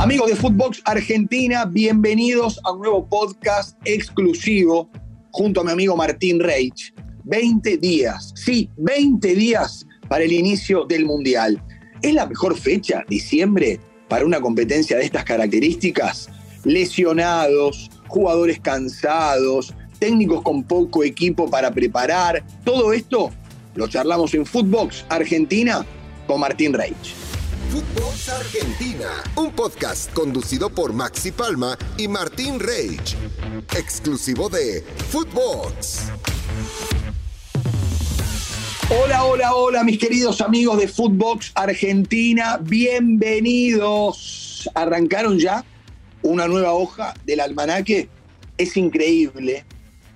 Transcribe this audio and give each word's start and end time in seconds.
Amigos 0.00 0.30
de 0.30 0.36
Footbox 0.36 0.80
Argentina, 0.86 1.66
bienvenidos 1.66 2.58
a 2.64 2.72
un 2.72 2.80
nuevo 2.80 3.06
podcast 3.06 3.76
exclusivo 3.84 4.88
junto 5.30 5.60
a 5.60 5.64
mi 5.64 5.72
amigo 5.72 5.94
Martín 5.94 6.40
Reich. 6.40 6.94
20 7.24 7.76
días, 7.76 8.32
sí, 8.34 8.70
20 8.78 9.34
días 9.34 9.86
para 10.08 10.24
el 10.24 10.32
inicio 10.32 10.86
del 10.86 11.04
Mundial. 11.04 11.62
¿Es 12.00 12.14
la 12.14 12.24
mejor 12.24 12.56
fecha, 12.56 13.04
diciembre, 13.10 13.78
para 14.08 14.24
una 14.24 14.40
competencia 14.40 14.96
de 14.96 15.04
estas 15.04 15.24
características? 15.24 16.30
Lesionados, 16.64 17.90
jugadores 18.08 18.58
cansados, 18.58 19.74
técnicos 19.98 20.40
con 20.40 20.62
poco 20.62 21.04
equipo 21.04 21.50
para 21.50 21.72
preparar. 21.72 22.42
Todo 22.64 22.94
esto 22.94 23.32
lo 23.74 23.86
charlamos 23.86 24.32
en 24.32 24.46
Footbox 24.46 25.04
Argentina 25.10 25.84
con 26.26 26.40
Martín 26.40 26.72
Reich. 26.72 27.29
Footbox 27.70 28.28
Argentina, 28.30 29.22
un 29.36 29.52
podcast 29.52 30.12
conducido 30.12 30.70
por 30.70 30.92
Maxi 30.92 31.30
Palma 31.30 31.78
y 31.96 32.08
Martín 32.08 32.58
Reich, 32.58 33.16
exclusivo 33.76 34.48
de 34.48 34.84
Footbox. 35.10 36.10
Hola, 38.90 39.24
hola, 39.24 39.54
hola, 39.54 39.84
mis 39.84 39.98
queridos 39.98 40.40
amigos 40.40 40.80
de 40.80 40.88
Footbox 40.88 41.52
Argentina, 41.54 42.58
bienvenidos. 42.60 44.68
¿Arrancaron 44.74 45.38
ya 45.38 45.64
una 46.22 46.48
nueva 46.48 46.72
hoja 46.72 47.14
del 47.24 47.38
almanaque? 47.38 48.08
Es 48.58 48.76
increíble, 48.76 49.64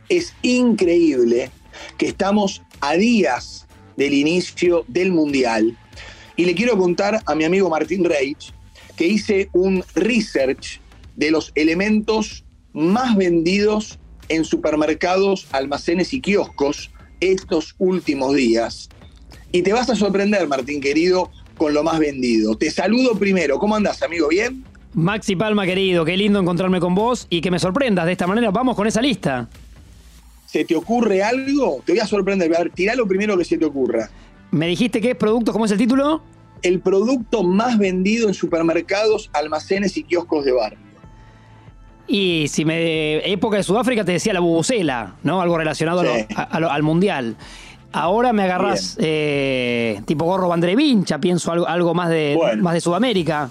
es 0.09 0.34
increíble 0.42 1.52
que 1.98 2.09
estamos 2.09 2.62
a 2.80 2.95
días 2.95 3.69
del 3.97 4.12
inicio 4.12 4.84
del 4.89 5.12
Mundial 5.12 5.78
y 6.37 6.45
le 6.45 6.55
quiero 6.55 6.77
contar 6.77 7.23
a 7.24 7.34
mi 7.34 7.45
amigo 7.45 7.70
Martín 7.70 8.05
Reich 8.05 8.52
que 8.97 9.06
hice 9.06 9.48
un 9.52 9.84
research 9.95 10.80
de 11.16 11.30
los 11.30 11.52
elementos 11.55 12.45
más 12.72 13.17
vendidos 13.17 13.98
en 14.28 14.45
supermercados, 14.45 15.47
almacenes 15.53 16.12
y 16.12 16.20
kioscos 16.20 16.91
estos 17.20 17.75
últimos 17.78 18.34
días. 18.34 18.89
Y 19.53 19.62
te 19.62 19.73
vas 19.73 19.89
a 19.91 19.97
sorprender, 19.97 20.47
Martín 20.48 20.81
querido, 20.81 21.31
con 21.56 21.75
lo 21.75 21.84
más 21.84 21.98
vendido. 21.98 22.56
Te 22.56 22.70
saludo 22.70 23.17
primero. 23.17 23.58
¿Cómo 23.58 23.77
andás, 23.77 24.03
amigo? 24.03 24.28
¿Bien? 24.28 24.64
Maxi 24.95 25.36
Palma, 25.36 25.67
querido, 25.67 26.05
qué 26.05 26.17
lindo 26.17 26.39
encontrarme 26.41 26.80
con 26.80 26.95
vos 26.95 27.27
y 27.30 27.41
que 27.41 27.51
me 27.51 27.58
sorprendas 27.58 28.06
de 28.06 28.12
esta 28.12 28.27
manera. 28.27 28.51
Vamos 28.51 28.77
con 28.77 28.86
esa 28.86 29.01
lista. 29.01 29.48
¿Se 30.47 30.64
te 30.64 30.77
ocurre 30.77 31.23
algo? 31.23 31.83
Te 31.84 31.92
voy 31.92 32.01
a 32.01 32.06
sorprender. 32.06 32.55
A 32.55 32.58
ver, 32.61 32.73
tirá 32.73 32.95
lo 32.95 33.06
primero 33.06 33.36
que 33.36 33.45
se 33.45 33.58
te 33.58 33.64
ocurra. 33.64 34.08
¿Me 34.55 34.69
dijiste 34.69 35.00
qué 35.00 35.10
es 35.10 35.16
producto? 35.16 35.52
¿Cómo 35.52 35.64
es 35.64 35.72
el 35.72 35.78
título? 35.78 36.22
El 36.62 36.78
producto 36.78 37.42
más 37.42 37.77
vendido 37.77 38.28
en 38.28 38.34
supermercados, 38.34 39.28
almacenes 39.33 39.96
y 39.96 40.05
kioscos 40.05 40.44
de 40.44 40.52
barrio. 40.52 40.78
Y 42.06 42.46
si 42.48 42.64
me. 42.64 43.16
Época 43.30 43.56
de 43.56 43.64
Sudáfrica 43.64 44.05
te 44.05 44.12
decía 44.12 44.33
la 44.33 44.38
bubucela, 44.38 45.16
¿no? 45.24 45.41
Algo 45.41 45.58
relacionado 45.58 46.05
al 46.36 46.83
mundial. 46.84 47.36
Ahora 47.91 48.33
me 48.33 48.44
agarras 48.44 48.96
eh, 49.00 50.00
tipo 50.05 50.24
gorro 50.24 50.48
bandrevincha, 50.48 51.18
pienso 51.18 51.50
algo, 51.50 51.66
algo 51.66 51.92
más, 51.92 52.11
de, 52.11 52.39
más 52.61 52.74
de 52.74 52.80
Sudamérica. 52.80 53.50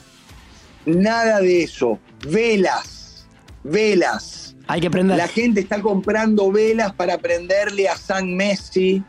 Nada 0.86 1.42
de 1.42 1.64
eso. 1.64 2.00
Velas. 2.30 3.28
Velas. 3.64 4.56
Hay 4.68 4.80
que 4.80 4.90
prender. 4.90 5.18
La 5.18 5.28
gente 5.28 5.60
está 5.60 5.82
comprando 5.82 6.50
velas 6.50 6.94
para 6.94 7.18
prenderle 7.18 7.90
a 7.90 7.98
San 7.98 8.36
Messi 8.36 9.04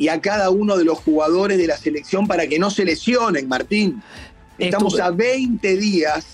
y 0.00 0.08
a 0.08 0.18
cada 0.18 0.48
uno 0.48 0.78
de 0.78 0.84
los 0.84 0.98
jugadores 0.98 1.58
de 1.58 1.66
la 1.66 1.76
selección 1.76 2.26
para 2.26 2.46
que 2.46 2.58
no 2.58 2.70
se 2.70 2.86
lesionen, 2.86 3.46
Martín. 3.46 4.02
Estamos 4.58 4.98
a 4.98 5.10
20 5.10 5.76
días 5.76 6.24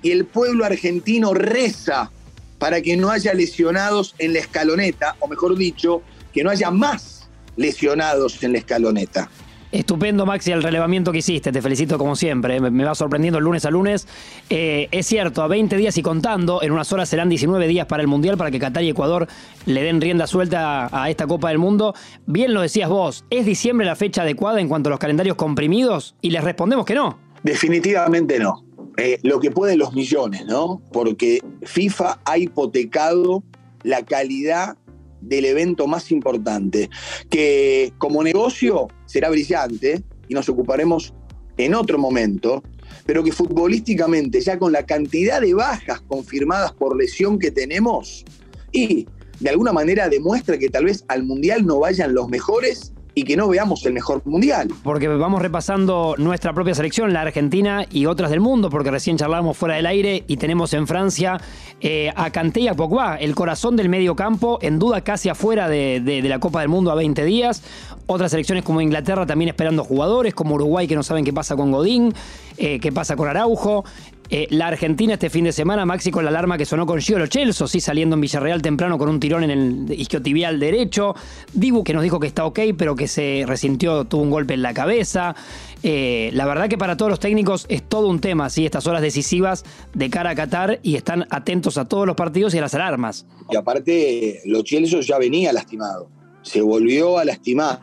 y 0.00 0.12
el 0.12 0.26
pueblo 0.26 0.64
argentino 0.64 1.34
reza 1.34 2.12
para 2.60 2.80
que 2.80 2.96
no 2.96 3.10
haya 3.10 3.34
lesionados 3.34 4.14
en 4.18 4.32
la 4.32 4.38
escaloneta, 4.38 5.16
o 5.18 5.26
mejor 5.26 5.56
dicho, 5.58 6.02
que 6.32 6.44
no 6.44 6.50
haya 6.50 6.70
más 6.70 7.28
lesionados 7.56 8.40
en 8.44 8.52
la 8.52 8.58
escaloneta. 8.58 9.28
Estupendo, 9.72 10.26
Maxi, 10.26 10.50
el 10.50 10.62
relevamiento 10.62 11.12
que 11.12 11.18
hiciste. 11.18 11.52
Te 11.52 11.62
felicito 11.62 11.96
como 11.96 12.16
siempre. 12.16 12.56
Eh, 12.56 12.60
me 12.60 12.84
va 12.84 12.94
sorprendiendo 12.94 13.38
el 13.38 13.44
lunes 13.44 13.64
a 13.64 13.70
lunes. 13.70 14.08
Eh, 14.48 14.88
es 14.90 15.06
cierto, 15.06 15.42
a 15.42 15.48
20 15.48 15.76
días 15.76 15.96
y 15.96 16.02
contando, 16.02 16.62
en 16.62 16.72
unas 16.72 16.92
horas 16.92 17.08
serán 17.08 17.28
19 17.28 17.68
días 17.68 17.86
para 17.86 18.02
el 18.02 18.08
Mundial, 18.08 18.36
para 18.36 18.50
que 18.50 18.58
Qatar 18.58 18.82
y 18.82 18.88
Ecuador 18.88 19.28
le 19.66 19.82
den 19.82 20.00
rienda 20.00 20.26
suelta 20.26 20.88
a 20.90 21.08
esta 21.08 21.26
Copa 21.26 21.50
del 21.50 21.58
Mundo. 21.58 21.94
Bien 22.26 22.52
lo 22.52 22.62
decías 22.62 22.88
vos, 22.88 23.24
¿es 23.30 23.46
diciembre 23.46 23.86
la 23.86 23.94
fecha 23.94 24.22
adecuada 24.22 24.60
en 24.60 24.68
cuanto 24.68 24.88
a 24.88 24.90
los 24.90 24.98
calendarios 24.98 25.36
comprimidos? 25.36 26.16
Y 26.20 26.30
les 26.30 26.42
respondemos 26.42 26.84
que 26.84 26.94
no. 26.94 27.18
Definitivamente 27.42 28.38
no. 28.38 28.64
Eh, 28.96 29.18
lo 29.22 29.38
que 29.38 29.50
pueden 29.50 29.78
los 29.78 29.94
millones, 29.94 30.44
¿no? 30.46 30.82
Porque 30.92 31.40
FIFA 31.62 32.18
ha 32.24 32.38
hipotecado 32.38 33.44
la 33.82 34.04
calidad 34.04 34.76
del 35.20 35.44
evento 35.44 35.86
más 35.86 36.10
importante, 36.10 36.90
que 37.28 37.92
como 37.98 38.22
negocio 38.22 38.88
será 39.06 39.30
brillante 39.30 40.02
y 40.28 40.34
nos 40.34 40.48
ocuparemos 40.48 41.14
en 41.56 41.74
otro 41.74 41.98
momento, 41.98 42.62
pero 43.06 43.22
que 43.22 43.32
futbolísticamente, 43.32 44.40
ya 44.40 44.58
con 44.58 44.72
la 44.72 44.86
cantidad 44.86 45.40
de 45.40 45.54
bajas 45.54 46.00
confirmadas 46.02 46.72
por 46.72 46.96
lesión 46.96 47.38
que 47.38 47.50
tenemos, 47.50 48.24
y 48.72 49.06
de 49.40 49.50
alguna 49.50 49.72
manera 49.72 50.08
demuestra 50.08 50.58
que 50.58 50.68
tal 50.68 50.84
vez 50.84 51.04
al 51.08 51.24
Mundial 51.24 51.66
no 51.66 51.80
vayan 51.80 52.14
los 52.14 52.28
mejores 52.28 52.92
y 53.14 53.24
que 53.24 53.36
no 53.36 53.48
veamos 53.48 53.84
el 53.86 53.92
mejor 53.92 54.22
mundial. 54.24 54.68
Porque 54.82 55.08
vamos 55.08 55.42
repasando 55.42 56.14
nuestra 56.18 56.52
propia 56.52 56.74
selección, 56.74 57.12
la 57.12 57.22
Argentina 57.22 57.84
y 57.90 58.06
otras 58.06 58.30
del 58.30 58.40
mundo, 58.40 58.70
porque 58.70 58.90
recién 58.90 59.16
charlamos 59.16 59.56
fuera 59.56 59.76
del 59.76 59.86
aire 59.86 60.24
y 60.26 60.36
tenemos 60.36 60.72
en 60.74 60.86
Francia 60.86 61.40
eh, 61.80 62.12
a 62.14 62.30
Kanté 62.30 62.60
y 62.60 62.68
a 62.68 62.74
Pogba, 62.74 63.16
el 63.16 63.34
corazón 63.34 63.76
del 63.76 63.88
medio 63.88 64.14
campo, 64.16 64.58
en 64.62 64.78
duda 64.78 65.02
casi 65.02 65.28
afuera 65.28 65.68
de, 65.68 66.22
la 66.24 66.38
Copa 66.38 66.60
del 66.60 66.68
Mundo 66.68 66.90
a 66.90 66.94
20 66.94 67.24
días. 67.24 67.62
Otras 68.06 68.32
selecciones 68.32 68.64
como 68.64 68.80
Inglaterra 68.80 69.24
también 69.26 69.48
esperando 69.48 69.84
jugadores, 69.84 70.34
como 70.34 70.56
Uruguay 70.56 70.86
que 70.86 70.96
no 70.96 71.02
saben 71.02 71.24
qué 71.24 71.32
pasa 71.32 71.56
con 71.56 71.70
Godín, 71.70 72.12
eh, 72.60 72.78
qué 72.78 72.92
pasa 72.92 73.16
con 73.16 73.28
Araujo. 73.28 73.84
Eh, 74.32 74.46
la 74.50 74.68
Argentina 74.68 75.14
este 75.14 75.28
fin 75.28 75.44
de 75.44 75.52
semana, 75.52 75.84
Maxi 75.84 76.12
con 76.12 76.22
la 76.22 76.30
alarma 76.30 76.56
que 76.56 76.64
sonó 76.64 76.86
con 76.86 77.00
Giolo 77.00 77.26
Chelso, 77.26 77.66
sí, 77.66 77.80
saliendo 77.80 78.14
en 78.14 78.20
Villarreal 78.20 78.62
temprano 78.62 78.96
con 78.96 79.08
un 79.08 79.18
tirón 79.18 79.42
en 79.42 79.50
el 79.50 79.92
isquiotibial 79.98 80.60
derecho. 80.60 81.16
Dibu 81.52 81.82
que 81.82 81.92
nos 81.92 82.04
dijo 82.04 82.20
que 82.20 82.28
está 82.28 82.44
ok, 82.44 82.60
pero 82.78 82.94
que 82.94 83.08
se 83.08 83.42
resintió, 83.44 84.04
tuvo 84.04 84.22
un 84.22 84.30
golpe 84.30 84.54
en 84.54 84.62
la 84.62 84.72
cabeza. 84.72 85.34
Eh, 85.82 86.30
la 86.32 86.46
verdad 86.46 86.68
que 86.68 86.78
para 86.78 86.96
todos 86.96 87.10
los 87.10 87.18
técnicos 87.18 87.66
es 87.68 87.82
todo 87.82 88.06
un 88.08 88.20
tema, 88.20 88.50
¿sí? 88.50 88.66
estas 88.66 88.86
horas 88.86 89.02
decisivas 89.02 89.64
de 89.94 90.10
cara 90.10 90.30
a 90.30 90.34
Qatar 90.36 90.78
y 90.82 90.94
están 90.94 91.26
atentos 91.30 91.76
a 91.76 91.86
todos 91.86 92.06
los 92.06 92.14
partidos 92.14 92.54
y 92.54 92.58
a 92.58 92.60
las 92.60 92.74
alarmas. 92.74 93.26
Y 93.50 93.56
aparte, 93.56 94.42
Lo 94.44 94.62
Chelso 94.62 95.00
ya 95.00 95.18
venía 95.18 95.52
lastimado, 95.52 96.08
se 96.42 96.60
volvió 96.60 97.18
a 97.18 97.24
lastimar. 97.24 97.80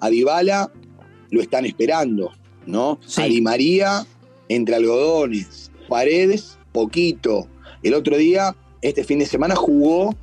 A 0.00 0.10
Dybala 0.10 0.70
lo 1.30 1.40
están 1.40 1.64
esperando, 1.64 2.30
¿no? 2.68 3.00
A 3.16 3.24
Di 3.24 3.40
María 3.40 4.06
entre 4.48 4.76
algodones. 4.76 5.70
Paredes, 5.88 6.58
poquito. 6.72 7.48
El 7.82 7.94
otro 7.94 8.16
día, 8.16 8.54
este 8.82 9.02
fin 9.02 9.18
de 9.18 9.26
semana, 9.26 9.56
jugó 9.56 10.14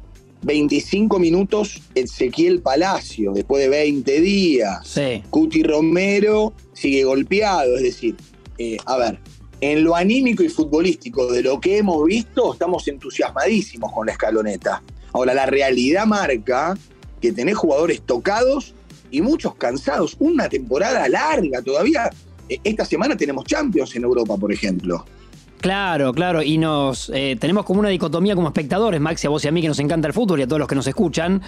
25 0.44 1.18
minutos 1.20 1.82
Ezequiel 1.96 2.62
Palacio, 2.62 3.34
después 3.34 3.64
de 3.64 3.70
20 3.70 4.22
días. 4.22 4.88
Sí. 4.88 5.24
Cuti 5.30 5.64
Romero 5.64 6.54
sigue 6.74 7.04
golpeado, 7.04 7.78
es 7.78 7.84
decir, 7.84 8.16
eh, 8.58 8.78
a 8.86 8.98
ver, 8.98 9.20
en 9.62 9.84
lo 9.84 9.96
anímico 9.96 10.44
y 10.44 10.50
futbolístico 10.50 11.32
de 11.32 11.42
lo 11.42 11.60
que 11.60 11.78
hemos 11.78 12.06
visto, 12.06 12.54
estamos 12.54 12.88
entusiasmadísimos 12.88 13.92
con 13.92 14.06
la 14.06 14.12
escaloneta. 14.12 14.84
Ahora, 15.14 15.34
la 15.34 15.46
realidad 15.46 16.06
marca 16.06 16.78
que 17.22 17.32
tenés 17.32 17.56
jugadores 17.58 18.02
tocados 18.02 18.76
y 19.10 19.22
muchos 19.22 19.56
cansados. 19.56 20.16
Una 20.20 20.50
temporada 20.50 21.08
larga 21.08 21.62
todavía. 21.62 22.12
Eh, 22.50 22.60
esta 22.64 22.86
semana 22.86 23.16
tenemos 23.16 23.46
Champions 23.46 23.96
en 23.96 24.04
Europa, 24.04 24.38
por 24.38 24.52
ejemplo. 24.52 25.06
Claro, 25.62 26.14
claro, 26.14 26.44
y 26.44 26.60
nos 26.60 27.10
eh, 27.14 27.38
tenemos 27.40 27.66
como 27.66 27.80
una 27.80 27.90
dicotomía 27.90 28.36
como 28.36 28.50
espectadores, 28.50 29.02
Maxi, 29.02 29.26
a 29.26 29.32
vos 29.32 29.44
y 29.46 29.48
a 29.48 29.52
mí 29.52 29.62
que 29.62 29.68
nos 29.68 29.80
encanta 29.80 30.08
el 30.08 30.14
fútbol 30.14 30.40
y 30.40 30.44
a 30.44 30.48
todos 30.48 30.60
los 30.60 30.68
que 30.68 30.76
nos 30.76 30.86
escuchan, 30.86 31.42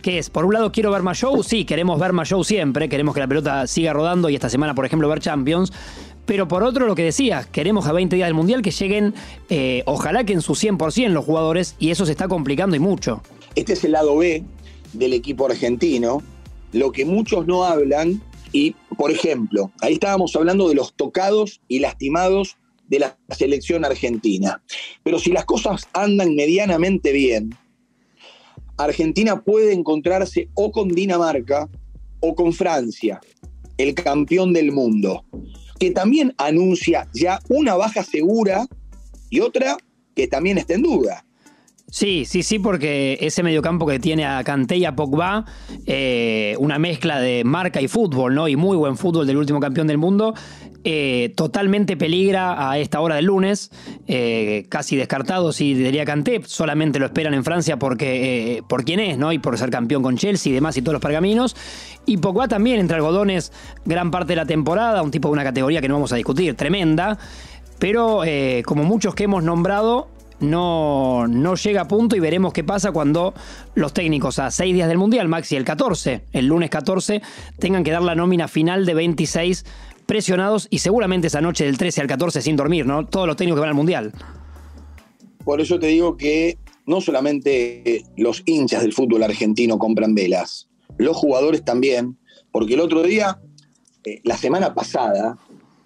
que 0.00 0.18
es, 0.18 0.30
por 0.30 0.44
un 0.44 0.54
lado 0.54 0.70
quiero 0.70 0.92
ver 0.92 1.02
más 1.02 1.18
show, 1.18 1.42
sí, 1.42 1.64
queremos 1.64 1.98
ver 1.98 2.12
más 2.12 2.28
show 2.28 2.44
siempre, 2.44 2.88
queremos 2.88 3.14
que 3.14 3.20
la 3.20 3.26
pelota 3.26 3.66
siga 3.66 3.92
rodando 3.92 4.28
y 4.28 4.36
esta 4.36 4.48
semana, 4.48 4.76
por 4.76 4.86
ejemplo, 4.86 5.08
ver 5.08 5.18
Champions, 5.18 5.72
pero 6.26 6.46
por 6.46 6.62
otro, 6.62 6.86
lo 6.86 6.94
que 6.94 7.02
decías, 7.02 7.46
queremos 7.46 7.86
a 7.86 7.92
20 7.92 8.14
días 8.14 8.28
del 8.28 8.34
Mundial 8.34 8.62
que 8.62 8.70
lleguen, 8.70 9.14
eh, 9.48 9.82
ojalá 9.86 10.24
que 10.24 10.34
en 10.34 10.40
su 10.40 10.52
100% 10.52 11.08
los 11.08 11.24
jugadores, 11.24 11.74
y 11.80 11.90
eso 11.90 12.06
se 12.06 12.12
está 12.12 12.28
complicando 12.28 12.76
y 12.76 12.78
mucho. 12.78 13.22
Este 13.56 13.72
es 13.72 13.82
el 13.82 13.92
lado 13.92 14.16
B 14.16 14.44
del 14.92 15.12
equipo 15.12 15.46
argentino, 15.46 16.22
lo 16.72 16.92
que 16.92 17.04
muchos 17.04 17.46
no 17.46 17.64
hablan, 17.64 18.22
y 18.54 18.76
por 18.96 19.10
ejemplo, 19.10 19.72
ahí 19.80 19.94
estábamos 19.94 20.34
hablando 20.36 20.68
de 20.68 20.76
los 20.76 20.94
tocados 20.94 21.60
y 21.66 21.80
lastimados 21.80 22.56
de 22.86 23.00
la 23.00 23.18
selección 23.36 23.84
argentina. 23.84 24.62
Pero 25.02 25.18
si 25.18 25.32
las 25.32 25.44
cosas 25.44 25.88
andan 25.92 26.36
medianamente 26.36 27.10
bien, 27.10 27.50
Argentina 28.76 29.42
puede 29.42 29.72
encontrarse 29.72 30.48
o 30.54 30.70
con 30.70 30.88
Dinamarca 30.88 31.68
o 32.20 32.36
con 32.36 32.52
Francia, 32.52 33.20
el 33.76 33.92
campeón 33.94 34.52
del 34.52 34.70
mundo, 34.70 35.24
que 35.80 35.90
también 35.90 36.32
anuncia 36.38 37.08
ya 37.12 37.40
una 37.48 37.74
baja 37.74 38.04
segura 38.04 38.68
y 39.30 39.40
otra 39.40 39.76
que 40.14 40.28
también 40.28 40.58
está 40.58 40.74
en 40.74 40.82
duda. 40.82 41.26
Sí, 41.94 42.24
sí, 42.24 42.42
sí, 42.42 42.58
porque 42.58 43.18
ese 43.20 43.44
mediocampo 43.44 43.86
que 43.86 44.00
tiene 44.00 44.26
a 44.26 44.42
Kanté 44.42 44.78
y 44.78 44.84
a 44.84 44.96
Pogba, 44.96 45.44
eh, 45.86 46.56
una 46.58 46.76
mezcla 46.76 47.20
de 47.20 47.44
marca 47.44 47.80
y 47.80 47.86
fútbol, 47.86 48.34
¿no? 48.34 48.48
Y 48.48 48.56
muy 48.56 48.76
buen 48.76 48.96
fútbol 48.96 49.28
del 49.28 49.36
último 49.36 49.60
campeón 49.60 49.86
del 49.86 49.96
mundo, 49.98 50.34
eh, 50.82 51.32
totalmente 51.36 51.96
peligra 51.96 52.68
a 52.68 52.78
esta 52.80 53.00
hora 53.00 53.14
del 53.14 53.26
lunes, 53.26 53.70
eh, 54.08 54.66
casi 54.68 54.96
descartado, 54.96 55.52
si 55.52 55.74
diría 55.74 56.04
Kanté, 56.04 56.42
solamente 56.44 56.98
lo 56.98 57.06
esperan 57.06 57.32
en 57.32 57.44
Francia 57.44 57.78
porque 57.78 58.64
por 58.68 58.84
quién 58.84 58.98
es, 58.98 59.16
¿no? 59.16 59.32
Y 59.32 59.38
por 59.38 59.56
ser 59.56 59.70
campeón 59.70 60.02
con 60.02 60.16
Chelsea 60.16 60.50
y 60.50 60.54
demás 60.56 60.76
y 60.76 60.82
todos 60.82 60.94
los 60.94 61.02
pergaminos. 61.02 61.54
Y 62.06 62.16
Pogba 62.16 62.48
también 62.48 62.80
entre 62.80 62.96
algodones 62.96 63.52
gran 63.84 64.10
parte 64.10 64.32
de 64.32 64.36
la 64.36 64.46
temporada, 64.46 65.00
un 65.00 65.12
tipo 65.12 65.28
de 65.28 65.34
una 65.34 65.44
categoría 65.44 65.80
que 65.80 65.86
no 65.86 65.94
vamos 65.94 66.12
a 66.12 66.16
discutir, 66.16 66.56
tremenda. 66.56 67.18
Pero 67.78 68.22
como 68.64 68.82
muchos 68.82 69.14
que 69.14 69.24
hemos 69.24 69.44
nombrado, 69.44 70.08
no, 70.40 71.26
no 71.26 71.54
llega 71.54 71.82
a 71.82 71.88
punto 71.88 72.16
y 72.16 72.20
veremos 72.20 72.52
qué 72.52 72.64
pasa 72.64 72.92
cuando 72.92 73.34
los 73.74 73.92
técnicos 73.92 74.38
a 74.38 74.50
seis 74.50 74.74
días 74.74 74.88
del 74.88 74.98
Mundial, 74.98 75.28
Maxi, 75.28 75.56
el 75.56 75.64
14, 75.64 76.24
el 76.32 76.46
lunes 76.46 76.70
14, 76.70 77.22
tengan 77.58 77.84
que 77.84 77.90
dar 77.90 78.02
la 78.02 78.14
nómina 78.14 78.48
final 78.48 78.86
de 78.86 78.94
26 78.94 79.64
presionados 80.06 80.66
y 80.70 80.78
seguramente 80.78 81.28
esa 81.28 81.40
noche 81.40 81.64
del 81.64 81.78
13 81.78 82.02
al 82.02 82.06
14 82.06 82.42
sin 82.42 82.56
dormir, 82.56 82.86
¿no? 82.86 83.06
Todos 83.06 83.26
los 83.26 83.36
técnicos 83.36 83.58
que 83.58 83.60
van 83.60 83.70
al 83.70 83.74
Mundial. 83.74 84.12
Por 85.44 85.60
eso 85.60 85.78
te 85.78 85.88
digo 85.88 86.16
que 86.16 86.58
no 86.86 87.00
solamente 87.00 88.04
los 88.16 88.42
hinchas 88.46 88.82
del 88.82 88.92
fútbol 88.92 89.22
argentino 89.22 89.78
compran 89.78 90.14
velas, 90.14 90.68
los 90.98 91.16
jugadores 91.16 91.64
también, 91.64 92.18
porque 92.52 92.74
el 92.74 92.80
otro 92.80 93.02
día, 93.02 93.40
eh, 94.04 94.20
la 94.24 94.36
semana 94.36 94.74
pasada, 94.74 95.38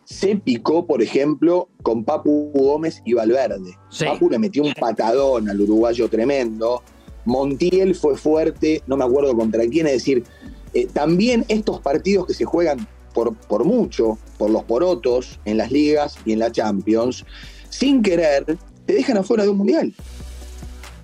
se 0.08 0.36
picó, 0.36 0.86
por 0.86 1.02
ejemplo, 1.02 1.68
con 1.82 2.02
Papu 2.02 2.50
Gómez 2.54 3.02
y 3.04 3.12
Valverde. 3.12 3.76
Papu 3.98 4.30
le 4.30 4.38
metió 4.38 4.62
un 4.62 4.72
patadón 4.72 5.50
al 5.50 5.60
uruguayo 5.60 6.08
tremendo. 6.08 6.82
Montiel 7.26 7.94
fue 7.94 8.16
fuerte, 8.16 8.82
no 8.86 8.96
me 8.96 9.04
acuerdo 9.04 9.36
contra 9.36 9.66
quién, 9.66 9.86
es 9.86 9.92
decir, 9.92 10.24
eh, 10.72 10.86
también 10.86 11.44
estos 11.48 11.80
partidos 11.82 12.26
que 12.26 12.32
se 12.32 12.46
juegan 12.46 12.88
por, 13.12 13.34
por 13.34 13.66
mucho, 13.66 14.16
por 14.38 14.48
los 14.48 14.64
porotos, 14.64 15.40
en 15.44 15.58
las 15.58 15.70
ligas 15.70 16.16
y 16.24 16.32
en 16.32 16.38
la 16.38 16.50
Champions, 16.50 17.26
sin 17.68 18.00
querer, 18.00 18.56
te 18.86 18.94
dejan 18.94 19.18
afuera 19.18 19.42
de 19.42 19.50
un 19.50 19.58
mundial. 19.58 19.94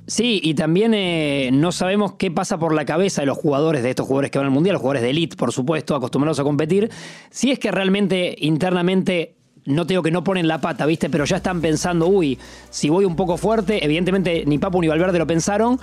Sí, 0.07 0.41
y 0.43 0.55
también 0.55 0.93
eh, 0.93 1.51
no 1.53 1.73
sabemos 1.73 2.15
qué 2.15 2.31
pasa 2.31 2.59
por 2.59 2.75
la 2.75 2.85
cabeza 2.85 3.23
de 3.23 3.27
los 3.27 3.39
jugadores, 3.39 3.83
de 3.83 3.91
estos 3.91 4.07
jugadores 4.07 4.31
que 4.31 4.39
van 4.39 4.47
al 4.47 4.53
Mundial, 4.53 4.75
los 4.75 4.83
jugadores 4.83 5.03
de 5.03 5.11
elite, 5.11 5.37
por 5.37 5.53
supuesto, 5.53 5.95
acostumbrados 5.95 6.39
a 6.39 6.43
competir, 6.43 6.91
si 7.31 7.51
es 7.51 7.59
que 7.59 7.71
realmente 7.71 8.37
internamente 8.41 9.35
no 9.65 9.87
tengo 9.87 10.03
que 10.03 10.11
no 10.11 10.23
ponen 10.23 10.47
la 10.47 10.61
pata, 10.61 10.85
¿viste? 10.85 11.09
Pero 11.09 11.25
ya 11.25 11.37
están 11.37 11.63
pensando, 11.63 12.07
uy, 12.07 12.39
si 12.69 12.91
voy 12.91 13.07
un 13.07 13.17
poco 13.17 13.39
fuerte, 13.39 13.83
evidentemente 13.83 14.45
ni 14.47 14.59
Papu 14.59 14.83
ni 14.83 14.89
Valverde 14.89 15.19
lo 15.19 15.27
pensaron, 15.27 15.81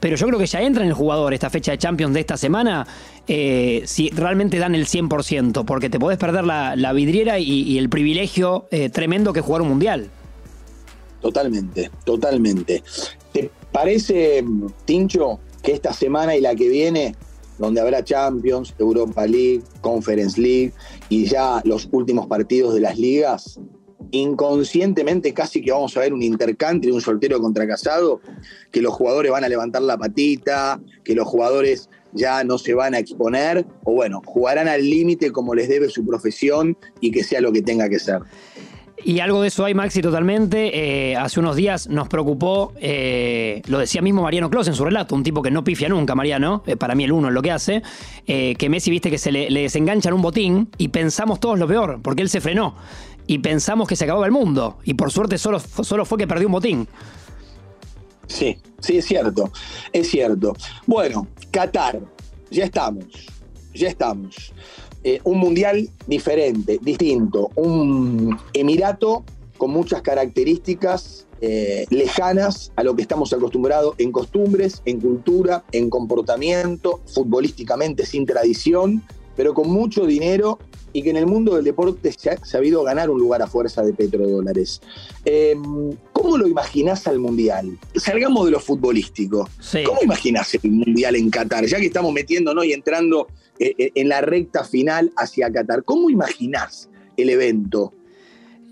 pero 0.00 0.16
yo 0.16 0.26
creo 0.26 0.38
que 0.38 0.46
ya 0.46 0.62
entra 0.62 0.82
en 0.82 0.88
el 0.88 0.94
jugador 0.94 1.34
esta 1.34 1.50
fecha 1.50 1.72
de 1.72 1.78
Champions 1.78 2.14
de 2.14 2.20
esta 2.20 2.38
semana, 2.38 2.86
eh, 3.26 3.82
si 3.84 4.08
realmente 4.10 4.58
dan 4.58 4.74
el 4.74 4.86
100%, 4.86 5.64
porque 5.66 5.90
te 5.90 5.98
podés 5.98 6.16
perder 6.16 6.44
la, 6.44 6.92
vidriera 6.94 7.38
y, 7.38 7.76
el 7.76 7.90
privilegio 7.90 8.66
eh, 8.70 8.88
tremendo 8.88 9.32
que 9.32 9.40
jugar 9.40 9.60
un 9.60 9.68
Mundial. 9.68 10.08
Totalmente, 11.20 11.90
totalmente. 12.04 12.82
¿Te 13.78 13.84
parece, 13.84 14.44
Tincho, 14.86 15.38
que 15.62 15.70
esta 15.70 15.92
semana 15.92 16.34
y 16.34 16.40
la 16.40 16.56
que 16.56 16.68
viene, 16.68 17.14
donde 17.58 17.80
habrá 17.80 18.02
Champions, 18.02 18.74
Europa 18.76 19.24
League, 19.24 19.62
Conference 19.80 20.40
League 20.40 20.72
y 21.08 21.26
ya 21.26 21.60
los 21.62 21.88
últimos 21.92 22.26
partidos 22.26 22.74
de 22.74 22.80
las 22.80 22.98
ligas, 22.98 23.60
inconscientemente 24.10 25.32
casi 25.32 25.62
que 25.62 25.70
vamos 25.70 25.96
a 25.96 26.00
ver 26.00 26.12
un 26.12 26.24
intercambio 26.24 26.92
un 26.92 27.00
soltero 27.00 27.40
contra 27.40 27.68
casado, 27.68 28.20
que 28.72 28.82
los 28.82 28.92
jugadores 28.94 29.30
van 29.30 29.44
a 29.44 29.48
levantar 29.48 29.82
la 29.82 29.96
patita, 29.96 30.80
que 31.04 31.14
los 31.14 31.28
jugadores 31.28 31.88
ya 32.12 32.42
no 32.42 32.58
se 32.58 32.74
van 32.74 32.94
a 32.94 32.98
exponer, 32.98 33.64
o 33.84 33.92
bueno, 33.92 34.22
jugarán 34.26 34.66
al 34.66 34.82
límite 34.82 35.30
como 35.30 35.54
les 35.54 35.68
debe 35.68 35.88
su 35.88 36.04
profesión 36.04 36.76
y 37.00 37.12
que 37.12 37.22
sea 37.22 37.40
lo 37.40 37.52
que 37.52 37.62
tenga 37.62 37.88
que 37.88 38.00
ser. 38.00 38.22
Y 39.04 39.20
algo 39.20 39.42
de 39.42 39.48
eso 39.48 39.64
hay, 39.64 39.74
Maxi, 39.74 40.02
totalmente. 40.02 41.10
Eh, 41.10 41.16
hace 41.16 41.38
unos 41.40 41.56
días 41.56 41.88
nos 41.88 42.08
preocupó, 42.08 42.72
eh, 42.80 43.62
lo 43.66 43.78
decía 43.78 44.02
mismo 44.02 44.22
Mariano 44.22 44.50
Clos 44.50 44.66
en 44.68 44.74
su 44.74 44.84
relato, 44.84 45.14
un 45.14 45.22
tipo 45.22 45.40
que 45.40 45.50
no 45.50 45.62
pifia 45.62 45.88
nunca, 45.88 46.14
Mariano, 46.14 46.62
eh, 46.66 46.76
para 46.76 46.94
mí 46.94 47.04
el 47.04 47.12
uno 47.12 47.28
es 47.28 47.34
lo 47.34 47.40
que 47.40 47.52
hace, 47.52 47.82
que 48.26 48.68
Messi, 48.68 48.90
viste, 48.90 49.10
que 49.10 49.18
se 49.18 49.32
le, 49.32 49.50
le 49.50 49.62
desenganchan 49.62 50.12
un 50.12 50.22
botín 50.22 50.68
y 50.78 50.88
pensamos 50.88 51.40
todos 51.40 51.58
lo 51.58 51.66
peor, 51.66 52.00
porque 52.02 52.22
él 52.22 52.28
se 52.28 52.40
frenó. 52.40 52.74
Y 53.26 53.38
pensamos 53.38 53.86
que 53.86 53.94
se 53.94 54.04
acababa 54.04 54.26
el 54.26 54.32
mundo. 54.32 54.78
Y 54.84 54.94
por 54.94 55.12
suerte 55.12 55.36
solo, 55.38 55.60
solo 55.60 56.04
fue 56.04 56.18
que 56.18 56.26
perdió 56.26 56.48
un 56.48 56.52
botín. 56.52 56.88
Sí, 58.26 58.58
sí, 58.80 58.98
es 58.98 59.04
cierto. 59.04 59.50
Es 59.92 60.10
cierto. 60.10 60.54
Bueno, 60.86 61.26
Qatar, 61.50 62.00
ya 62.50 62.64
estamos. 62.64 63.04
Ya 63.74 63.88
estamos. 63.88 64.52
Eh, 65.04 65.20
un 65.24 65.38
mundial 65.38 65.88
diferente, 66.06 66.78
distinto, 66.82 67.50
un 67.54 68.36
Emirato 68.52 69.24
con 69.56 69.70
muchas 69.70 70.02
características 70.02 71.26
eh, 71.40 71.86
lejanas 71.90 72.72
a 72.74 72.82
lo 72.82 72.96
que 72.96 73.02
estamos 73.02 73.32
acostumbrados 73.32 73.94
en 73.98 74.10
costumbres, 74.10 74.82
en 74.86 75.00
cultura, 75.00 75.64
en 75.70 75.88
comportamiento, 75.88 77.00
futbolísticamente 77.06 78.04
sin 78.06 78.26
tradición, 78.26 79.04
pero 79.36 79.54
con 79.54 79.70
mucho 79.70 80.04
dinero 80.04 80.58
y 80.92 81.02
que 81.02 81.10
en 81.10 81.16
el 81.16 81.26
mundo 81.26 81.54
del 81.54 81.64
deporte 81.64 82.12
se 82.12 82.30
ha 82.30 82.44
sabido 82.44 82.82
ganar 82.82 83.10
un 83.10 83.18
lugar 83.18 83.42
a 83.42 83.46
fuerza 83.46 83.82
de 83.82 83.92
petrodólares. 83.92 84.80
Em, 85.24 85.92
¿Cómo 86.12 86.36
lo 86.36 86.48
imaginás 86.48 87.06
al 87.06 87.20
Mundial? 87.20 87.78
Salgamos 87.94 88.46
de 88.46 88.52
lo 88.52 88.60
futbolístico. 88.60 89.48
¿Cómo 89.86 90.02
imaginás 90.02 90.54
el 90.54 90.70
Mundial 90.70 91.14
en 91.14 91.30
Qatar? 91.30 91.66
Ya 91.66 91.78
que 91.78 91.86
estamos 91.86 92.12
metiéndonos 92.12 92.64
y 92.64 92.72
entrando 92.72 93.28
en 93.58 94.08
la 94.08 94.20
recta 94.20 94.64
final 94.64 95.12
hacia 95.16 95.50
Qatar, 95.50 95.84
¿cómo 95.84 96.10
imaginás 96.10 96.88
el 97.16 97.30
evento? 97.30 97.92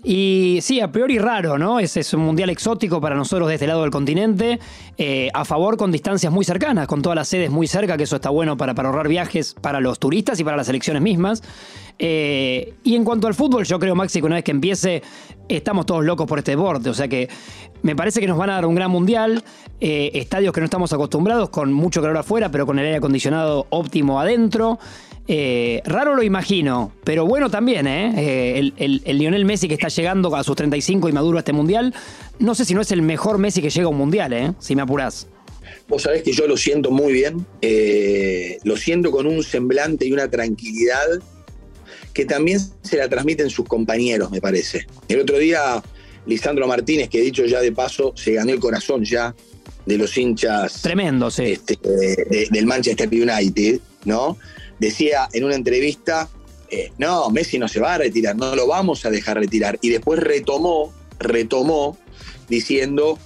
Y 0.03 0.59
sí, 0.61 0.79
a 0.79 0.91
priori 0.91 1.17
raro, 1.17 1.57
¿no? 1.57 1.79
Es 1.79 2.13
un 2.13 2.21
mundial 2.21 2.49
exótico 2.49 3.01
para 3.01 3.15
nosotros 3.15 3.49
de 3.49 3.55
este 3.55 3.67
lado 3.67 3.81
del 3.81 3.91
continente, 3.91 4.59
eh, 4.97 5.29
a 5.33 5.43
favor 5.43 5.75
con 5.75 5.91
distancias 5.91 6.31
muy 6.31 6.45
cercanas, 6.45 6.87
con 6.87 7.01
todas 7.01 7.15
las 7.15 7.27
sedes 7.27 7.49
muy 7.49 7.67
cerca, 7.67 7.97
que 7.97 8.03
eso 8.03 8.15
está 8.15 8.29
bueno 8.29 8.55
para, 8.55 8.73
para 8.73 8.89
ahorrar 8.89 9.07
viajes 9.07 9.53
para 9.59 9.81
los 9.81 9.99
turistas 9.99 10.39
y 10.39 10.43
para 10.43 10.55
las 10.55 10.69
elecciones 10.69 11.01
mismas. 11.01 11.43
Eh, 11.99 12.73
y 12.83 12.95
en 12.95 13.03
cuanto 13.03 13.27
al 13.27 13.33
fútbol, 13.33 13.65
yo 13.65 13.79
creo, 13.79 13.95
Maxi, 13.95 14.19
que 14.19 14.25
una 14.25 14.35
vez 14.35 14.43
que 14.43 14.51
empiece, 14.51 15.01
estamos 15.49 15.85
todos 15.85 16.03
locos 16.03 16.27
por 16.27 16.39
este 16.39 16.51
deporte. 16.51 16.89
O 16.89 16.93
sea 16.93 17.07
que 17.07 17.27
me 17.81 17.95
parece 17.95 18.19
que 18.19 18.27
nos 18.27 18.37
van 18.37 18.49
a 18.49 18.53
dar 18.53 18.65
un 18.65 18.75
gran 18.75 18.91
mundial. 18.91 19.43
Eh, 19.79 20.11
estadios 20.15 20.53
que 20.53 20.59
no 20.59 20.65
estamos 20.65 20.91
acostumbrados, 20.93 21.49
con 21.49 21.71
mucho 21.73 22.01
calor 22.01 22.17
afuera, 22.17 22.49
pero 22.51 22.65
con 22.65 22.79
el 22.79 22.85
aire 22.85 22.97
acondicionado 22.97 23.67
óptimo 23.69 24.19
adentro. 24.19 24.79
Eh, 25.29 25.81
raro 25.85 26.15
lo 26.15 26.23
imagino, 26.23 26.93
pero 27.03 27.25
bueno 27.25 27.49
también, 27.49 27.85
¿eh? 27.85 28.57
El, 28.57 28.73
el, 28.77 29.17
Lionel 29.17 29.43
Messi 29.43 29.67
que 29.67 29.73
está 29.73 29.89
llegando 29.89 30.33
a 30.33 30.43
sus 30.43 30.55
35 30.55 31.09
y 31.09 31.11
maduro 31.11 31.37
a 31.37 31.39
este 31.39 31.51
mundial, 31.51 31.93
no 32.39 32.55
sé 32.55 32.63
si 32.63 32.73
no 32.73 32.79
es 32.79 32.93
el 32.93 33.01
mejor 33.01 33.37
Messi 33.37 33.61
que 33.61 33.69
llega 33.69 33.87
a 33.87 33.89
un 33.89 33.97
mundial, 33.97 34.31
¿eh? 34.31 34.53
Si 34.59 34.73
me 34.73 34.83
apurás. 34.83 35.27
Vos 35.89 36.03
sabés 36.03 36.23
que 36.23 36.31
yo 36.31 36.47
lo 36.47 36.55
siento 36.55 36.91
muy 36.91 37.11
bien, 37.11 37.45
lo 38.63 38.77
siento 38.77 39.11
con 39.11 39.27
un 39.27 39.43
semblante 39.43 40.07
y 40.07 40.13
una 40.13 40.29
tranquilidad 40.29 41.21
que 42.13 42.25
también 42.25 42.59
se 42.81 42.97
la 42.97 43.07
transmiten 43.07 43.49
sus 43.49 43.67
compañeros, 43.67 44.31
me 44.31 44.41
parece. 44.41 44.87
El 45.07 45.21
otro 45.21 45.37
día, 45.37 45.81
Lisandro 46.25 46.67
Martínez, 46.67 47.09
que 47.09 47.19
he 47.19 47.23
dicho 47.23 47.45
ya 47.45 47.61
de 47.61 47.71
paso, 47.71 48.13
se 48.15 48.33
ganó 48.33 48.51
el 48.51 48.59
corazón 48.59 49.03
ya 49.03 49.35
de 49.85 49.97
los 49.97 50.17
hinchas. 50.17 50.81
Tremendo, 50.81 51.31
sí. 51.31 51.43
Este, 51.45 51.77
del 52.49 52.65
Manchester 52.65 53.07
United, 53.09 53.79
¿no? 54.05 54.37
Decía 54.79 55.29
en 55.31 55.43
una 55.43 55.55
entrevista, 55.55 56.29
eh, 56.69 56.91
no, 56.97 57.29
Messi 57.29 57.57
no 57.57 57.67
se 57.67 57.79
va 57.79 57.95
a 57.95 57.97
retirar, 57.99 58.35
no 58.35 58.55
lo 58.55 58.67
vamos 58.67 59.05
a 59.05 59.09
dejar 59.09 59.37
retirar. 59.37 59.79
Y 59.81 59.89
después 59.89 60.19
retomó, 60.19 60.93
retomó, 61.19 61.97
diciendo, 62.49 63.17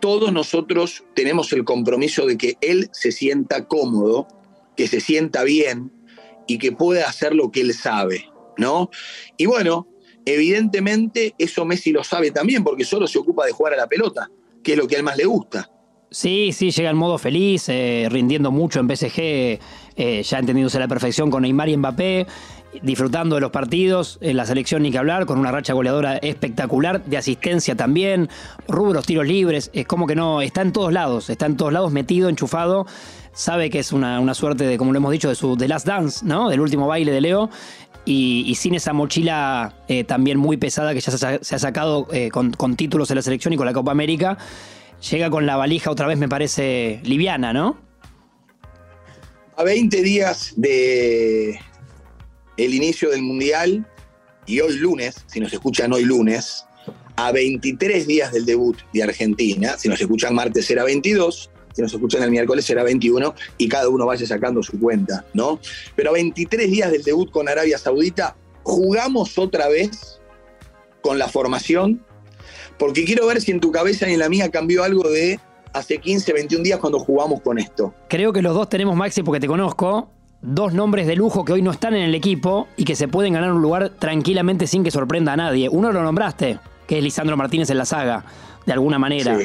todos 0.00 0.32
nosotros 0.32 1.04
tenemos 1.14 1.52
el 1.52 1.64
compromiso 1.64 2.26
de 2.26 2.36
que 2.36 2.56
él 2.60 2.90
se 2.92 3.12
sienta 3.12 3.66
cómodo, 3.66 4.28
que 4.76 4.88
se 4.88 5.00
sienta 5.00 5.42
bien 5.44 5.92
y 6.50 6.58
que 6.58 6.72
pueda 6.72 7.08
hacer 7.08 7.34
lo 7.34 7.50
que 7.50 7.60
él 7.60 7.72
sabe. 7.74 8.30
¿no? 8.60 8.90
Y 9.36 9.46
bueno, 9.46 9.88
evidentemente 10.24 11.34
eso 11.38 11.64
Messi 11.64 11.92
lo 11.92 12.04
sabe 12.04 12.30
también, 12.30 12.62
porque 12.62 12.84
solo 12.84 13.06
se 13.06 13.18
ocupa 13.18 13.46
de 13.46 13.52
jugar 13.52 13.74
a 13.74 13.78
la 13.78 13.88
pelota, 13.88 14.30
que 14.62 14.72
es 14.72 14.78
lo 14.78 14.86
que 14.86 14.96
a 14.96 14.98
él 14.98 15.04
más 15.04 15.16
le 15.16 15.24
gusta. 15.24 15.70
Sí, 16.12 16.50
sí, 16.52 16.72
llega 16.72 16.90
en 16.90 16.96
modo 16.96 17.18
feliz, 17.18 17.68
eh, 17.68 18.08
rindiendo 18.10 18.50
mucho 18.50 18.80
en 18.80 18.88
PSG, 18.88 19.20
eh, 19.94 20.22
ya 20.24 20.40
entendiéndose 20.40 20.76
a 20.78 20.80
la 20.80 20.88
perfección 20.88 21.30
con 21.30 21.42
Neymar 21.42 21.68
y 21.68 21.76
Mbappé, 21.76 22.26
disfrutando 22.82 23.36
de 23.36 23.40
los 23.40 23.52
partidos, 23.52 24.18
en 24.20 24.36
la 24.36 24.44
selección 24.44 24.82
ni 24.82 24.90
que 24.90 24.98
hablar, 24.98 25.24
con 25.24 25.38
una 25.38 25.52
racha 25.52 25.72
goleadora 25.72 26.16
espectacular, 26.16 27.04
de 27.04 27.16
asistencia 27.16 27.76
también, 27.76 28.28
rubros, 28.66 29.06
tiros 29.06 29.24
libres, 29.24 29.70
es 29.72 29.86
como 29.86 30.08
que 30.08 30.16
no, 30.16 30.42
está 30.42 30.62
en 30.62 30.72
todos 30.72 30.92
lados, 30.92 31.30
está 31.30 31.46
en 31.46 31.56
todos 31.56 31.72
lados 31.72 31.92
metido, 31.92 32.28
enchufado, 32.28 32.86
sabe 33.32 33.70
que 33.70 33.78
es 33.78 33.92
una, 33.92 34.34
suerte 34.34 34.64
de, 34.64 34.78
como 34.78 34.92
lo 34.92 34.96
hemos 34.96 35.12
dicho, 35.12 35.28
de 35.28 35.36
su 35.36 35.56
The 35.56 35.68
Last 35.68 35.86
Dance, 35.86 36.26
¿no? 36.26 36.48
Del 36.48 36.60
último 36.60 36.88
baile 36.88 37.12
de 37.12 37.20
Leo. 37.20 37.50
Y, 38.04 38.52
sin 38.56 38.74
esa 38.74 38.92
mochila 38.92 39.74
eh, 39.86 40.02
también 40.02 40.38
muy 40.38 40.56
pesada 40.56 40.92
que 40.92 41.00
ya 41.00 41.12
se, 41.12 41.54
ha 41.54 41.58
sacado 41.58 42.08
con, 42.32 42.50
con 42.52 42.74
títulos 42.74 43.10
en 43.10 43.16
la 43.16 43.22
selección 43.22 43.54
y 43.54 43.56
con 43.56 43.66
la 43.66 43.72
Copa 43.72 43.92
América 43.92 44.36
llega 45.00 45.30
con 45.30 45.46
la 45.46 45.56
valija 45.56 45.90
otra 45.90 46.06
vez, 46.06 46.18
me 46.18 46.28
parece 46.28 47.00
liviana, 47.04 47.52
¿no? 47.52 47.78
A 49.56 49.64
20 49.64 50.02
días 50.02 50.54
de 50.56 51.58
el 52.56 52.74
inicio 52.74 53.10
del 53.10 53.22
Mundial 53.22 53.86
y 54.46 54.60
hoy 54.60 54.76
lunes, 54.76 55.24
si 55.26 55.40
nos 55.40 55.52
escuchan 55.52 55.92
hoy 55.92 56.04
lunes, 56.04 56.64
a 57.16 57.32
23 57.32 58.06
días 58.06 58.32
del 58.32 58.46
debut 58.46 58.78
de 58.92 59.02
Argentina, 59.02 59.76
si 59.76 59.88
nos 59.88 60.00
escuchan 60.00 60.34
martes 60.34 60.66
será 60.66 60.84
22, 60.84 61.50
si 61.74 61.82
nos 61.82 61.92
escuchan 61.92 62.22
el 62.22 62.30
miércoles 62.30 62.64
será 62.64 62.82
21 62.82 63.34
y 63.58 63.68
cada 63.68 63.88
uno 63.88 64.06
vaya 64.06 64.26
sacando 64.26 64.62
su 64.62 64.78
cuenta, 64.80 65.24
¿no? 65.34 65.60
Pero 65.94 66.10
a 66.10 66.14
23 66.14 66.70
días 66.70 66.90
del 66.90 67.02
debut 67.02 67.30
con 67.30 67.48
Arabia 67.48 67.78
Saudita, 67.78 68.36
jugamos 68.62 69.38
otra 69.38 69.68
vez 69.68 70.20
con 71.02 71.18
la 71.18 71.28
formación 71.28 72.04
porque 72.80 73.04
quiero 73.04 73.26
ver 73.26 73.42
si 73.42 73.52
en 73.52 73.60
tu 73.60 73.70
cabeza 73.70 74.08
y 74.08 74.14
en 74.14 74.18
la 74.18 74.30
mía 74.30 74.48
cambió 74.48 74.82
algo 74.82 75.08
de 75.08 75.38
hace 75.74 75.98
15, 75.98 76.32
21 76.32 76.64
días 76.64 76.78
cuando 76.80 76.98
jugamos 76.98 77.42
con 77.42 77.58
esto. 77.58 77.94
Creo 78.08 78.32
que 78.32 78.40
los 78.40 78.54
dos 78.54 78.70
tenemos, 78.70 78.96
Maxi, 78.96 79.22
porque 79.22 79.38
te 79.38 79.46
conozco, 79.46 80.08
dos 80.40 80.72
nombres 80.72 81.06
de 81.06 81.14
lujo 81.14 81.44
que 81.44 81.52
hoy 81.52 81.60
no 81.60 81.70
están 81.70 81.94
en 81.94 82.02
el 82.02 82.14
equipo 82.14 82.68
y 82.78 82.84
que 82.84 82.96
se 82.96 83.06
pueden 83.06 83.34
ganar 83.34 83.52
un 83.52 83.60
lugar 83.60 83.90
tranquilamente 83.90 84.66
sin 84.66 84.82
que 84.82 84.90
sorprenda 84.90 85.34
a 85.34 85.36
nadie. 85.36 85.68
Uno 85.68 85.92
lo 85.92 86.02
nombraste, 86.02 86.58
que 86.86 86.96
es 86.96 87.04
Lisandro 87.04 87.36
Martínez 87.36 87.68
en 87.68 87.76
la 87.76 87.84
saga, 87.84 88.24
de 88.64 88.72
alguna 88.72 88.98
manera. 88.98 89.38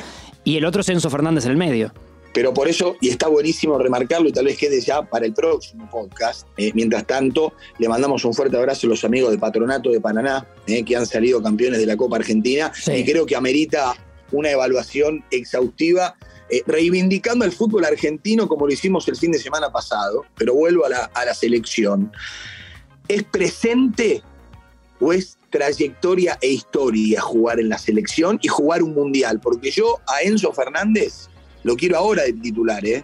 Y 0.45 0.55
el 0.55 0.63
otro 0.63 0.79
es 0.79 0.87
Enzo 0.87 1.09
Fernández 1.09 1.43
en 1.43 1.51
el 1.51 1.57
medio. 1.57 1.91
Pero 2.35 2.53
por 2.53 2.67
eso, 2.67 2.97
y 2.99 3.07
está 3.07 3.29
buenísimo 3.29 3.77
remarcarlo, 3.77 4.27
y 4.27 4.33
tal 4.33 4.43
vez 4.43 4.57
quede 4.57 4.81
ya 4.81 5.01
para 5.03 5.25
el 5.25 5.33
próximo 5.33 5.89
podcast. 5.89 6.45
Eh, 6.57 6.69
mientras 6.75 7.07
tanto, 7.07 7.53
le 7.79 7.87
mandamos 7.87 8.25
un 8.25 8.33
fuerte 8.33 8.57
abrazo 8.57 8.87
a 8.87 8.89
los 8.89 9.05
amigos 9.05 9.31
de 9.31 9.37
Patronato 9.37 9.89
de 9.89 10.01
Paraná, 10.01 10.45
eh, 10.67 10.83
que 10.83 10.97
han 10.97 11.05
salido 11.05 11.41
campeones 11.41 11.79
de 11.79 11.85
la 11.85 11.95
Copa 11.95 12.17
Argentina, 12.17 12.73
y 12.87 13.05
creo 13.05 13.25
que 13.25 13.37
amerita 13.37 13.95
una 14.33 14.51
evaluación 14.51 15.23
exhaustiva, 15.31 16.17
eh, 16.49 16.61
reivindicando 16.67 17.45
el 17.45 17.53
fútbol 17.53 17.85
argentino 17.85 18.49
como 18.49 18.67
lo 18.67 18.73
hicimos 18.73 19.07
el 19.07 19.15
fin 19.15 19.31
de 19.31 19.39
semana 19.39 19.71
pasado, 19.71 20.25
pero 20.35 20.53
vuelvo 20.53 20.85
a 20.85 20.89
la, 20.89 21.05
a 21.13 21.23
la 21.23 21.33
selección. 21.33 22.11
¿Es 23.07 23.23
presente 23.23 24.21
o 24.99 25.13
es 25.13 25.37
trayectoria 25.51 26.37
e 26.41 26.49
historia 26.49 27.21
jugar 27.21 27.61
en 27.61 27.69
la 27.69 27.77
selección 27.77 28.39
y 28.41 28.49
jugar 28.49 28.83
un 28.83 28.93
mundial? 28.93 29.39
Porque 29.39 29.71
yo 29.71 30.01
a 30.05 30.21
Enzo 30.21 30.51
Fernández 30.51 31.29
lo 31.65 31.75
quiero 31.75 31.97
ahora 31.97 32.23
de 32.23 32.33
titular, 32.33 32.85
¿eh? 32.85 33.03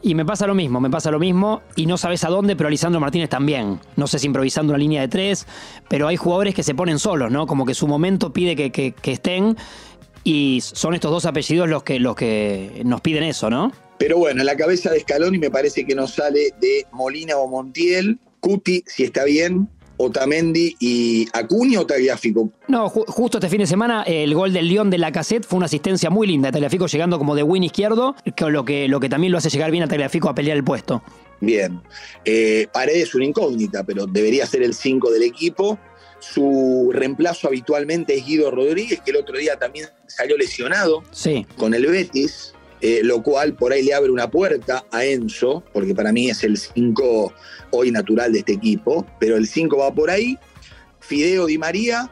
Y 0.00 0.14
me 0.14 0.24
pasa 0.24 0.46
lo 0.46 0.54
mismo, 0.54 0.80
me 0.80 0.88
pasa 0.88 1.10
lo 1.10 1.18
mismo, 1.18 1.60
y 1.76 1.84
no 1.84 1.98
sabes 1.98 2.24
a 2.24 2.28
dónde, 2.28 2.56
pero 2.56 2.70
Lisandro 2.70 2.98
Martínez 2.98 3.28
también. 3.28 3.78
No 3.96 4.06
sé 4.06 4.18
si 4.18 4.26
improvisando 4.26 4.72
una 4.72 4.78
línea 4.78 5.02
de 5.02 5.08
tres, 5.08 5.46
pero 5.88 6.06
hay 6.06 6.16
jugadores 6.16 6.54
que 6.54 6.62
se 6.62 6.74
ponen 6.74 6.98
solos, 6.98 7.30
¿no? 7.30 7.46
Como 7.46 7.66
que 7.66 7.74
su 7.74 7.86
momento 7.86 8.32
pide 8.32 8.70
que, 8.70 8.94
estén, 9.02 9.54
y 10.24 10.60
son 10.62 10.94
estos 10.94 11.10
dos 11.10 11.26
apellidos 11.26 11.68
los 11.68 11.82
que, 11.82 12.00
los 12.00 12.16
que 12.16 12.80
nos 12.86 13.02
piden 13.02 13.24
eso, 13.24 13.50
¿no? 13.50 13.70
Pero 13.98 14.16
bueno, 14.16 14.40
en 14.40 14.46
la 14.46 14.56
cabeza 14.56 14.90
de 14.90 15.00
Scaloni 15.00 15.38
me 15.38 15.50
parece 15.50 15.84
que 15.84 15.94
nos 15.94 16.14
sale 16.14 16.54
de 16.60 16.86
Molina 16.92 17.36
o 17.36 17.48
Montiel, 17.48 18.18
Cuti, 18.40 18.82
si 18.86 19.04
está 19.04 19.24
bien, 19.24 19.68
Otamendi 19.98 20.76
y 20.80 21.28
Acuña 21.32 21.80
o 21.80 21.86
Tagliafico? 21.86 22.50
No, 22.68 22.88
justo 22.88 23.38
este 23.38 23.48
fin 23.48 23.60
de 23.60 23.66
semana 23.66 24.02
el 24.04 24.34
gol 24.34 24.52
del 24.52 24.68
León 24.68 24.90
de 24.90 24.98
la 24.98 25.12
cassette 25.12 25.44
fue 25.44 25.58
una 25.58 25.66
asistencia 25.66 26.08
muy 26.08 26.26
linda. 26.26 26.50
Tagliafico 26.50 26.86
llegando 26.86 27.18
como 27.18 27.34
de 27.34 27.42
win 27.42 27.64
izquierdo, 27.64 28.16
lo 28.38 28.64
que, 28.64 28.88
lo 28.88 29.00
que 29.00 29.08
también 29.08 29.32
lo 29.32 29.38
hace 29.38 29.50
llegar 29.50 29.70
bien 29.70 29.84
a 29.84 29.88
Tagliafico 29.88 30.28
a 30.28 30.34
pelear 30.34 30.56
el 30.56 30.64
puesto. 30.64 31.02
Bien. 31.40 31.80
Eh, 32.24 32.68
Paredes 32.72 33.08
es 33.08 33.14
una 33.14 33.24
incógnita, 33.24 33.84
pero 33.84 34.06
debería 34.06 34.46
ser 34.46 34.62
el 34.62 34.74
5 34.74 35.10
del 35.10 35.22
equipo. 35.22 35.78
Su 36.20 36.90
reemplazo 36.92 37.46
habitualmente 37.46 38.16
es 38.16 38.26
Guido 38.26 38.50
Rodríguez, 38.50 39.00
que 39.04 39.12
el 39.12 39.18
otro 39.18 39.38
día 39.38 39.56
también 39.56 39.86
salió 40.06 40.36
lesionado 40.36 41.04
sí. 41.12 41.46
con 41.56 41.74
el 41.74 41.86
Betis. 41.86 42.54
Eh, 42.80 43.00
lo 43.02 43.22
cual 43.22 43.54
por 43.54 43.72
ahí 43.72 43.82
le 43.82 43.92
abre 43.92 44.10
una 44.10 44.30
puerta 44.30 44.84
a 44.92 45.04
Enzo, 45.04 45.64
porque 45.72 45.94
para 45.94 46.12
mí 46.12 46.30
es 46.30 46.44
el 46.44 46.56
5 46.56 47.32
hoy 47.70 47.90
natural 47.90 48.32
de 48.32 48.40
este 48.40 48.52
equipo, 48.52 49.04
pero 49.18 49.36
el 49.36 49.46
5 49.48 49.76
va 49.76 49.92
por 49.92 50.10
ahí. 50.10 50.38
Fideo 51.00 51.46
Di 51.46 51.58
María, 51.58 52.10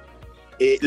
eh, 0.58 0.78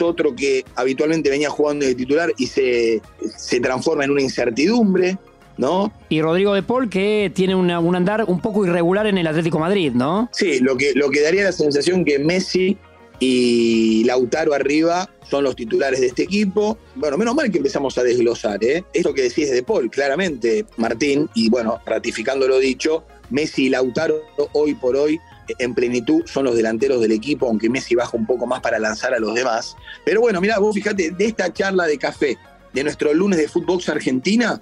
otro 0.00 0.34
que 0.34 0.64
habitualmente 0.74 1.30
venía 1.30 1.48
jugando 1.48 1.86
de 1.86 1.94
titular 1.94 2.32
y 2.36 2.46
se, 2.46 3.00
se 3.36 3.60
transforma 3.60 4.04
en 4.04 4.10
una 4.10 4.20
incertidumbre, 4.20 5.16
¿no? 5.56 5.92
Y 6.08 6.20
Rodrigo 6.20 6.54
de 6.54 6.62
Paul, 6.62 6.90
que 6.90 7.30
tiene 7.34 7.54
un 7.54 7.70
andar 7.70 8.24
un 8.26 8.40
poco 8.40 8.66
irregular 8.66 9.06
en 9.06 9.16
el 9.16 9.26
Atlético 9.26 9.58
Madrid, 9.58 9.92
¿no? 9.92 10.28
Sí, 10.32 10.58
lo 10.60 10.76
que, 10.76 10.92
lo 10.94 11.08
que 11.10 11.22
daría 11.22 11.44
la 11.44 11.52
sensación 11.52 12.04
que 12.04 12.18
Messi 12.18 12.76
y 13.24 14.02
Lautaro 14.02 14.52
arriba 14.52 15.08
son 15.30 15.44
los 15.44 15.54
titulares 15.54 16.00
de 16.00 16.08
este 16.08 16.24
equipo. 16.24 16.76
Bueno, 16.96 17.16
menos 17.16 17.36
mal 17.36 17.52
que 17.52 17.58
empezamos 17.58 17.96
a 17.96 18.02
desglosar, 18.02 18.64
¿eh? 18.64 18.84
Esto 18.92 19.14
que 19.14 19.22
decís 19.22 19.48
de 19.48 19.62
Paul, 19.62 19.88
claramente, 19.90 20.66
Martín, 20.76 21.30
y 21.32 21.48
bueno, 21.48 21.80
ratificando 21.86 22.48
lo 22.48 22.58
dicho, 22.58 23.04
Messi 23.30 23.66
y 23.66 23.68
Lautaro 23.68 24.22
hoy 24.54 24.74
por 24.74 24.96
hoy 24.96 25.20
en 25.60 25.72
plenitud 25.72 26.22
son 26.26 26.46
los 26.46 26.56
delanteros 26.56 27.00
del 27.00 27.12
equipo, 27.12 27.46
aunque 27.46 27.70
Messi 27.70 27.94
baja 27.94 28.16
un 28.16 28.26
poco 28.26 28.44
más 28.44 28.60
para 28.60 28.80
lanzar 28.80 29.14
a 29.14 29.20
los 29.20 29.34
demás. 29.34 29.76
Pero 30.04 30.20
bueno, 30.20 30.40
mira, 30.40 30.58
vos 30.58 30.74
fíjate, 30.74 31.12
de 31.12 31.24
esta 31.24 31.52
charla 31.52 31.84
de 31.84 31.98
café, 31.98 32.36
de 32.72 32.82
nuestro 32.82 33.14
lunes 33.14 33.38
de 33.38 33.46
Footbox 33.46 33.88
Argentina, 33.88 34.60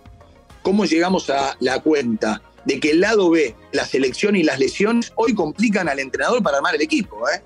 ¿cómo 0.60 0.84
llegamos 0.84 1.30
a 1.30 1.56
la 1.60 1.80
cuenta 1.80 2.42
de 2.66 2.78
que 2.78 2.90
el 2.90 3.00
lado 3.00 3.30
B, 3.30 3.54
la 3.72 3.86
selección 3.86 4.36
y 4.36 4.42
las 4.42 4.58
lesiones, 4.58 5.14
hoy 5.16 5.34
complican 5.34 5.88
al 5.88 5.98
entrenador 5.98 6.42
para 6.42 6.58
armar 6.58 6.74
el 6.74 6.82
equipo? 6.82 7.26
¿eh? 7.30 7.40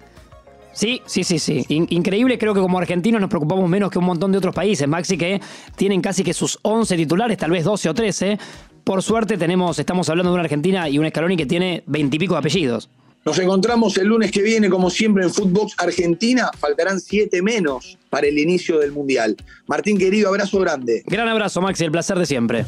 Sí, 0.75 1.01
sí, 1.07 1.25
sí, 1.25 1.39
sí. 1.39 1.65
increíble, 1.69 2.37
creo 2.39 2.53
que 2.53 2.61
como 2.61 2.79
argentinos 2.79 3.21
nos 3.21 3.31
preocupamos 3.31 3.69
menos 3.69 3.91
que 3.91 3.99
un 3.99 4.05
montón 4.05 4.33
de 4.33 4.39
otros 4.39 4.55
países, 4.55 4.87
Maxi, 4.89 5.17
que 5.17 5.41
tienen 5.77 6.03
casi 6.03 6.25
que 6.25 6.35
sus 6.35 6.59
11 6.63 6.97
titulares, 6.97 7.39
tal 7.39 7.51
vez 7.51 7.65
12 7.65 7.89
o 7.89 7.95
13. 7.95 8.39
Por 8.83 9.03
suerte 9.03 9.39
tenemos, 9.39 9.79
estamos 9.79 10.09
hablando 10.09 10.31
de 10.31 10.35
una 10.35 10.43
Argentina 10.43 10.89
y 10.89 10.99
un 10.99 11.09
Scaloni 11.09 11.37
que 11.37 11.47
tiene 11.47 11.83
20 11.87 12.17
y 12.17 12.19
pico 12.19 12.35
de 12.35 12.41
apellidos. 12.41 12.91
Nos 13.25 13.39
encontramos 13.39 13.97
el 13.97 14.09
lunes 14.09 14.31
que 14.31 14.43
viene, 14.43 14.69
como 14.69 14.91
siempre, 14.91 15.25
en 15.25 15.33
Footbox 15.33 15.75
Argentina. 15.79 16.51
Faltarán 16.59 17.01
siete 17.01 17.41
menos 17.41 17.97
para 18.11 18.27
el 18.27 18.39
inicio 18.39 18.79
del 18.79 18.93
Mundial. 18.93 19.35
Martín, 19.67 19.97
querido, 19.97 20.29
abrazo 20.29 20.59
grande. 20.59 21.03
Gran 21.07 21.29
abrazo, 21.29 21.63
Maxi, 21.63 21.85
el 21.85 21.91
placer 21.91 22.19
de 22.19 22.27
siempre. 22.27 22.67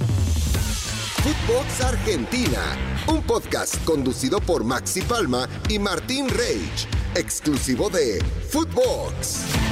Footbox 1.27 1.81
Argentina, 1.81 2.77
un 3.09 3.21
podcast 3.21 3.85
conducido 3.85 4.39
por 4.41 4.63
Maxi 4.63 5.03
Palma 5.03 5.49
y 5.69 5.77
Martín 5.77 6.29
Reich 6.29 6.87
exclusivo 7.17 7.91
de 7.91 8.25
Footbox. 8.49 9.66